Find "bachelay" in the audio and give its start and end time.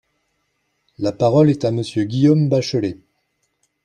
2.49-2.97